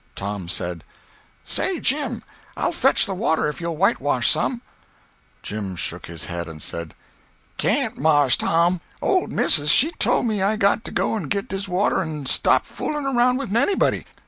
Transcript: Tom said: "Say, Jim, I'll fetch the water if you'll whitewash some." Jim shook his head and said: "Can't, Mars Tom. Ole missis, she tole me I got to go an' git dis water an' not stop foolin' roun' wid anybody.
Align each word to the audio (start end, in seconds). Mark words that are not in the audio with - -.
Tom 0.15 0.49
said: 0.49 0.83
"Say, 1.45 1.79
Jim, 1.79 2.23
I'll 2.57 2.71
fetch 2.71 3.05
the 3.05 3.13
water 3.13 3.47
if 3.47 3.61
you'll 3.61 3.77
whitewash 3.77 4.31
some." 4.31 4.63
Jim 5.43 5.75
shook 5.75 6.07
his 6.07 6.25
head 6.25 6.47
and 6.47 6.59
said: 6.59 6.95
"Can't, 7.57 7.99
Mars 7.99 8.35
Tom. 8.35 8.81
Ole 9.03 9.27
missis, 9.27 9.69
she 9.69 9.91
tole 9.91 10.23
me 10.23 10.41
I 10.41 10.55
got 10.55 10.83
to 10.85 10.91
go 10.91 11.15
an' 11.15 11.25
git 11.25 11.49
dis 11.49 11.67
water 11.67 12.01
an' 12.01 12.21
not 12.23 12.29
stop 12.29 12.65
foolin' 12.65 13.15
roun' 13.15 13.37
wid 13.37 13.55
anybody. 13.55 14.05